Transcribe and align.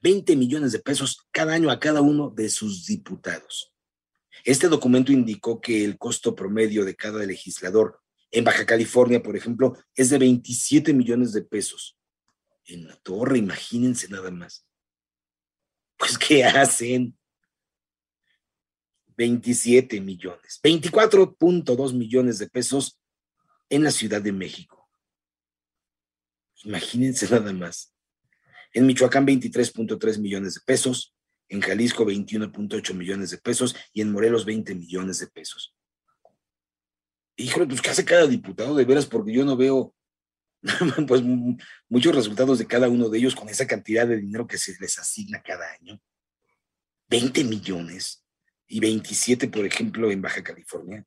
20 0.02 0.36
millones 0.36 0.72
de 0.72 0.80
pesos 0.80 1.28
cada 1.32 1.54
año 1.54 1.70
a 1.70 1.80
cada 1.80 2.02
uno 2.02 2.30
de 2.30 2.50
sus 2.50 2.86
diputados. 2.86 3.74
Este 4.44 4.70
documento 4.70 5.12
indicó 5.12 5.60
que 5.60 5.84
el 5.84 5.98
costo 5.98 6.36
promedio 6.36 6.86
de 6.86 6.96
cada 6.96 7.26
legislador 7.26 8.02
en 8.32 8.44
Baja 8.44 8.66
California, 8.66 9.22
por 9.22 9.36
ejemplo, 9.36 9.78
es 9.96 10.10
de 10.10 10.18
27 10.18 10.94
millones 10.94 11.34
de 11.34 11.42
pesos. 11.42 11.98
En 12.66 12.88
la 12.88 12.96
torre, 12.98 13.40
imagínense 13.40 14.08
nada 14.08 14.32
más. 14.32 14.66
Pues, 15.98 16.18
¿qué 16.18 16.46
hacen? 16.46 17.19
27 19.20 20.00
millones, 20.00 20.62
24.2 20.64 21.94
millones 21.94 22.40
de 22.40 22.48
pesos 22.48 23.02
en 23.68 23.84
la 23.84 23.92
Ciudad 23.92 24.22
de 24.22 24.32
México. 24.32 24.90
Imagínense 26.64 27.30
nada 27.32 27.52
más. 27.52 27.94
En 28.72 28.86
Michoacán 28.86 29.28
23.3 29.28 30.20
millones 30.20 30.54
de 30.54 30.62
pesos, 30.66 31.14
en 31.50 31.60
Jalisco 31.60 32.06
21.8 32.06 32.94
millones 32.94 33.32
de 33.32 33.40
pesos 33.40 33.76
y 33.92 34.00
en 34.00 34.14
Morelos 34.14 34.46
20 34.46 34.74
millones 34.76 35.20
de 35.20 35.28
pesos. 35.28 35.76
Híjole, 37.36 37.66
pues 37.68 37.82
¿qué 37.82 37.90
hace 37.90 38.06
cada 38.06 38.26
diputado 38.26 38.74
de 38.74 38.86
veras? 38.86 39.06
Porque 39.06 39.34
yo 39.34 39.44
no 39.44 39.58
veo 39.58 39.94
pues 41.08 41.22
muchos 41.90 42.16
resultados 42.16 42.58
de 42.58 42.68
cada 42.68 42.88
uno 42.88 43.10
de 43.10 43.18
ellos 43.18 43.36
con 43.36 43.50
esa 43.50 43.68
cantidad 43.68 44.08
de 44.08 44.18
dinero 44.18 44.48
que 44.48 44.58
se 44.58 44.78
les 44.80 44.98
asigna 44.98 45.42
cada 45.42 45.70
año. 45.74 46.02
20 47.10 47.44
millones 47.44 48.19
y 48.70 48.80
27, 48.80 49.50
por 49.50 49.66
ejemplo, 49.66 50.10
en 50.12 50.22
Baja 50.22 50.44
California. 50.44 51.06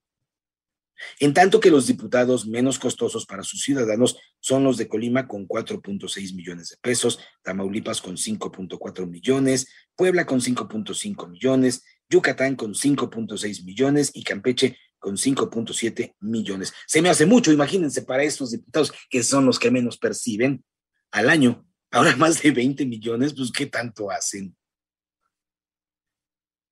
En 1.18 1.32
tanto 1.32 1.60
que 1.60 1.70
los 1.70 1.86
diputados 1.86 2.46
menos 2.46 2.78
costosos 2.78 3.27
para 3.27 3.42
sus 3.42 3.62
ciudadanos 3.62 4.19
son 4.41 4.64
los 4.64 4.76
de 4.76 4.88
Colima 4.88 5.26
con 5.26 5.48
4.6 5.48 6.34
millones 6.34 6.70
de 6.70 6.76
pesos, 6.76 7.19
Tamaulipas 7.42 8.00
con 8.00 8.16
5.4 8.16 9.09
millones, 9.09 9.69
Puebla 9.97 10.26
con 10.26 10.41
5.5 10.41 11.28
millones, 11.31 11.84
Yucatán 12.09 12.56
con 12.56 12.75
5.6 12.75 13.64
millones 13.64 14.10
y 14.14 14.22
Campeche 14.22 14.76
con 14.98 15.16
5.7 15.16 16.14
millones. 16.20 16.72
Se 16.87 17.03
me 17.03 17.08
hace 17.08 17.26
mucho, 17.26 17.50
imagínense, 17.53 18.03
para 18.03 18.22
estos 18.22 18.53
diputados 18.53 18.92
que 19.10 19.22
son 19.22 19.47
los 19.47 19.58
que 19.58 19.70
menos 19.70 19.98
perciben 19.98 20.64
al 21.10 21.31
año. 21.31 21.66
Ahora 21.91 22.16
más 22.16 22.42
de 22.42 22.53
20 22.53 22.87
millones, 22.87 23.34
pues 23.34 23.50
¿qué 23.50 23.66
tanto 23.66 24.10
hacen? 24.10 24.56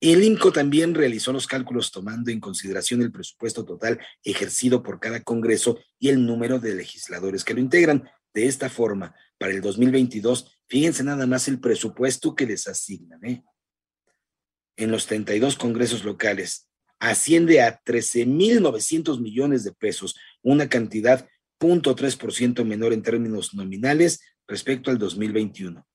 El 0.00 0.25
INCO 0.25 0.50
también 0.50 0.94
realizó 0.94 1.31
los 1.31 1.47
cálculos 1.47 1.91
tomando 1.91 2.31
en 2.31 2.41
consideración 2.41 3.03
el 3.03 3.12
presupuesto 3.12 3.66
total 3.66 4.00
ejercido 4.25 4.83
por 4.83 4.99
cada 4.99 5.22
Congreso 5.22 5.78
y 5.99 6.09
el 6.09 6.25
número 6.25 6.59
de 6.59 6.75
legisladores 6.75 7.44
que 7.44 7.53
lo 7.53 7.61
integran. 7.61 8.09
De 8.33 8.47
esta 8.47 8.71
forma, 8.71 9.15
para 9.37 9.53
el 9.53 9.60
2022, 9.60 10.59
fíjense 10.69 11.05
nada 11.05 11.27
más 11.27 11.49
el 11.49 11.60
presupuesto 11.60 12.34
que 12.34 12.47
les 12.47 12.66
asignan. 12.66 13.22
¿eh? 13.27 13.44
En 14.77 14.91
los 14.91 15.06
32 15.06 15.56
congresos 15.56 16.05
locales 16.05 16.71
asciende 16.99 17.60
a 17.60 17.83
13.900 17.83 19.21
millones 19.21 19.65
de 19.65 19.72
pesos, 19.72 20.16
una 20.43 20.69
cantidad 20.69 21.28
0.3% 21.60 22.65
menor 22.65 22.94
en 22.94 23.03
términos 23.03 23.53
nominales 23.53 24.21
respecto 24.47 24.91
al 24.91 24.99
2021. 24.99 25.87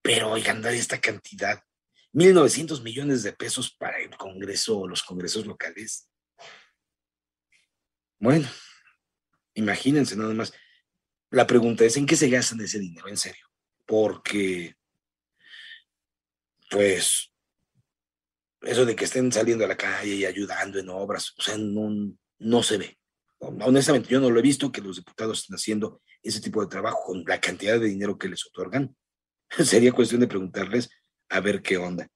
Pero 0.00 0.30
oigan, 0.30 0.64
esta 0.66 0.98
cantidad 1.00 1.60
1.900 2.16 2.82
millones 2.82 3.22
de 3.22 3.34
pesos 3.34 3.76
para 3.76 3.98
el 3.98 4.16
Congreso 4.16 4.78
o 4.78 4.88
los 4.88 5.02
congresos 5.02 5.44
locales. 5.44 6.08
Bueno, 8.18 8.48
imagínense 9.52 10.16
nada 10.16 10.32
más. 10.32 10.50
La 11.30 11.46
pregunta 11.46 11.84
es, 11.84 11.98
¿en 11.98 12.06
qué 12.06 12.16
se 12.16 12.30
gastan 12.30 12.62
ese 12.62 12.78
dinero? 12.78 13.08
En 13.08 13.18
serio. 13.18 13.44
Porque, 13.84 14.74
pues, 16.70 17.30
eso 18.62 18.86
de 18.86 18.96
que 18.96 19.04
estén 19.04 19.30
saliendo 19.30 19.66
a 19.66 19.68
la 19.68 19.76
calle 19.76 20.14
y 20.14 20.24
ayudando 20.24 20.78
en 20.78 20.88
obras, 20.88 21.34
o 21.36 21.42
sea, 21.42 21.58
no, 21.58 22.16
no 22.38 22.62
se 22.62 22.78
ve. 22.78 22.98
Honestamente, 23.40 24.08
yo 24.08 24.20
no 24.20 24.30
lo 24.30 24.38
he 24.38 24.42
visto 24.42 24.72
que 24.72 24.80
los 24.80 24.96
diputados 24.96 25.40
estén 25.40 25.56
haciendo 25.56 26.00
ese 26.22 26.40
tipo 26.40 26.62
de 26.62 26.68
trabajo 26.68 27.02
con 27.04 27.24
la 27.26 27.38
cantidad 27.38 27.78
de 27.78 27.88
dinero 27.88 28.16
que 28.16 28.28
les 28.28 28.46
otorgan. 28.46 28.96
Sería 29.50 29.92
cuestión 29.92 30.22
de 30.22 30.28
preguntarles 30.28 30.88
a 31.28 31.40
ver 31.40 31.62
qué 31.62 31.76
onda. 31.76 32.08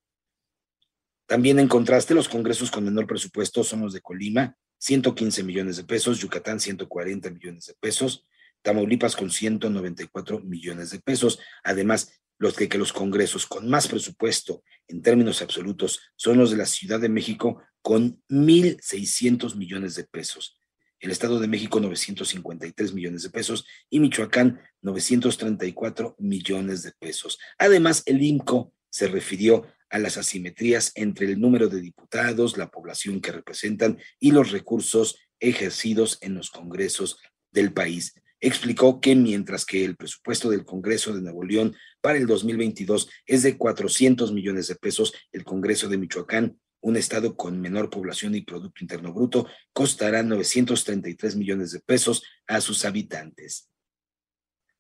También 1.27 1.59
en 1.59 1.69
contraste, 1.69 2.15
los 2.15 2.29
congresos 2.29 2.71
con 2.71 2.85
menor 2.85 3.07
presupuesto 3.07 3.63
son 3.63 3.83
los 3.83 3.93
de 3.93 4.01
Colima, 4.01 4.57
115 4.79 5.45
millones 5.45 5.77
de 5.77 5.85
pesos, 5.85 6.19
Yucatán 6.19 6.59
140 6.59 7.31
millones 7.31 7.67
de 7.67 7.75
pesos, 7.75 8.27
Tamaulipas 8.63 9.17
con 9.17 9.31
194 9.31 10.41
millones 10.41 10.91
de 10.91 10.99
pesos. 11.01 11.39
Además, 11.63 12.21
los 12.39 12.55
que, 12.55 12.69
que 12.69 12.79
los 12.79 12.93
congresos 12.93 13.47
con 13.47 13.69
más 13.69 13.89
presupuesto 13.89 14.63
en 14.89 15.03
términos 15.03 15.41
absolutos 15.41 16.01
son 16.17 16.39
los 16.39 16.51
de 16.51 16.57
la 16.57 16.67
Ciudad 16.67 16.99
de 16.99 17.09
México 17.09 17.63
con 17.83 18.23
1.600 18.29 19.57
millones 19.57 19.95
de 19.95 20.05
pesos. 20.05 20.59
El 20.99 21.11
Estado 21.11 21.39
de 21.39 21.49
México 21.49 21.81
953 21.81 22.93
millones 22.93 23.23
de 23.23 23.31
pesos 23.31 23.67
y 23.89 24.01
Michoacán 24.01 24.61
934 24.83 26.17
millones 26.19 26.83
de 26.83 26.93
pesos. 26.93 27.39
Además, 27.59 28.03
el 28.05 28.23
IMCO 28.23 28.75
se 28.91 29.09
refirió 29.09 29.67
a 29.91 29.99
las 29.99 30.17
asimetrías 30.17 30.93
entre 30.95 31.27
el 31.27 31.41
número 31.41 31.69
de 31.69 31.81
diputados, 31.81 32.57
la 32.57 32.71
población 32.71 33.21
que 33.21 33.33
representan 33.33 33.99
y 34.21 34.31
los 34.31 34.53
recursos 34.53 35.19
ejercidos 35.41 36.19
en 36.21 36.35
los 36.35 36.51
congresos 36.51 37.19
del 37.51 37.73
país. 37.73 38.15
Explicó 38.41 39.01
que 39.01 39.15
mientras 39.15 39.67
que 39.67 39.85
el 39.85 39.97
presupuesto 39.97 40.49
del 40.49 40.65
Congreso 40.65 41.13
de 41.13 41.21
Nuevo 41.21 41.45
León 41.45 41.77
para 42.01 42.17
el 42.17 42.27
2022 42.27 43.11
es 43.27 43.43
de 43.43 43.59
400 43.59 44.33
millones 44.33 44.69
de 44.69 44.77
pesos, 44.77 45.13
el 45.33 45.45
Congreso 45.45 45.89
de 45.89 45.99
Michoacán, 45.99 46.59
un 46.83 46.97
estado 46.97 47.37
con 47.37 47.61
menor 47.61 47.91
población 47.91 48.35
y 48.35 48.41
Producto 48.41 48.83
Interno 48.83 49.13
Bruto, 49.13 49.47
costará 49.75 50.23
933 50.23 51.37
millones 51.37 51.73
de 51.73 51.81
pesos 51.81 52.23
a 52.47 52.63
sus 52.63 52.87
habitantes. 52.87 53.69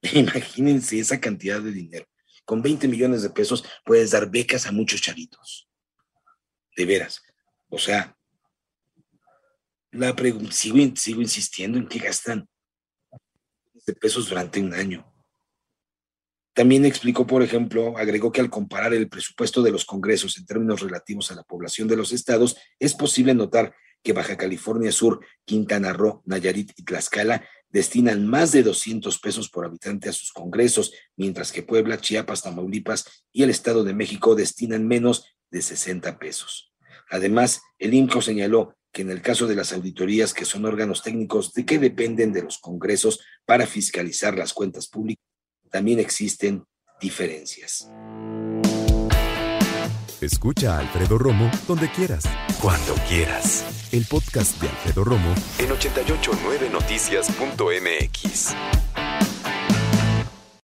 Imagínense 0.14 0.99
esa 0.99 1.20
cantidad 1.20 1.61
de 1.61 1.73
dinero 1.73 2.06
con 2.44 2.62
20 2.62 2.88
millones 2.88 3.22
de 3.22 3.31
pesos 3.31 3.64
puedes 3.84 4.10
dar 4.10 4.31
becas 4.31 4.66
a 4.66 4.72
muchos 4.72 5.00
chavitos. 5.00 5.69
De 6.76 6.84
veras. 6.84 7.22
O 7.69 7.78
sea, 7.78 8.16
la 9.92 10.14
sigo, 10.50 10.96
sigo 10.96 11.20
insistiendo 11.20 11.78
en 11.78 11.88
que 11.88 11.98
gastan 11.98 12.48
de 13.87 13.92
pesos 13.94 14.28
durante 14.28 14.60
un 14.60 14.75
año. 14.75 15.06
También 16.52 16.84
explicó, 16.84 17.26
por 17.26 17.42
ejemplo, 17.42 17.96
agregó 17.96 18.32
que 18.32 18.40
al 18.40 18.50
comparar 18.50 18.92
el 18.92 19.08
presupuesto 19.08 19.62
de 19.62 19.70
los 19.70 19.84
congresos 19.84 20.37
en 20.37 20.46
términos 20.46 20.81
relativos 20.81 21.31
a 21.31 21.34
la 21.34 21.44
población 21.44 21.88
de 21.88 21.96
los 21.96 22.12
estados, 22.12 22.56
es 22.78 22.94
posible 22.94 23.34
notar 23.34 23.75
que 24.02 24.12
Baja 24.12 24.37
California 24.37 24.90
Sur, 24.92 25.25
Quintana 25.44 25.92
Roo, 25.92 26.22
Nayarit 26.26 26.72
y 26.76 26.84
Tlaxcala 26.84 27.46
destinan 27.70 28.26
más 28.26 28.52
de 28.52 28.62
200 28.62 29.19
pesos 29.19 29.49
por 29.49 29.64
habitante 29.64 30.08
a 30.08 30.12
sus 30.12 30.32
congresos, 30.32 30.93
mientras 31.17 31.52
que 31.52 31.62
Puebla, 31.62 32.00
Chiapas, 32.00 32.43
Tamaulipas 32.43 33.25
y 33.32 33.43
el 33.43 33.50
Estado 33.50 33.84
de 33.84 33.94
México 33.94 34.34
destinan 34.34 34.87
menos 34.87 35.25
de 35.50 35.62
60 35.62 36.19
pesos. 36.19 36.72
Además, 37.11 37.62
el 37.78 37.94
INCO 37.94 38.22
señaló 38.22 38.76
que 38.93 39.02
en 39.02 39.11
el 39.11 39.22
caso 39.22 39.46
de 39.46 39.55
las 39.55 39.72
auditorías, 39.72 40.34
que 40.34 40.44
son 40.44 40.64
órganos 40.64 41.02
técnicos 41.02 41.52
de 41.52 41.64
que 41.64 41.78
dependen 41.78 42.32
de 42.32 42.43
los 42.43 42.58
congresos 42.58 43.20
para 43.44 43.67
fiscalizar 43.67 44.37
las 44.37 44.52
cuentas 44.52 44.88
públicas, 44.88 45.25
también 45.70 46.00
existen 46.00 46.64
diferencias. 47.00 47.88
Escucha 50.20 50.76
a 50.76 50.81
Alfredo 50.81 51.16
Romo 51.16 51.50
donde 51.66 51.90
quieras, 51.93 52.25
cuando 52.61 52.95
quieras. 53.09 53.65
El 53.91 54.05
podcast 54.05 54.61
de 54.61 54.69
Alfredo 54.69 55.03
Romo 55.05 55.35
en 55.59 55.71
889noticias.mx. 55.71 58.55